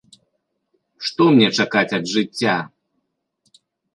Што 1.09 1.23
мне 1.35 1.49
чакаць 1.59 1.93
ад 1.99 2.05
жыцця? 2.13 2.55